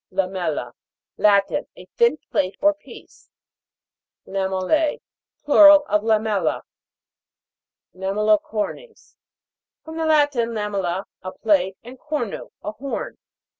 LAMEL'LA. 0.09 0.71
Latin. 1.17 1.67
A 1.77 1.85
thin 1.95 2.17
plate 2.31 2.57
or 2.59 2.73
piece. 2.73 3.29
LAMEL'LA. 4.25 4.97
Plural 5.45 5.85
of 5.87 6.01
lamella. 6.01 6.63
LAMEL'LICORNES. 7.93 9.15
From 9.85 9.97
the 9.97 10.07
Latin, 10.07 10.55
lamella, 10.55 11.03
a 11.21 11.31
plate, 11.33 11.77
and 11.83 11.99
cornu, 11.99 12.49
a 12.63 12.71
horn. 12.71 13.19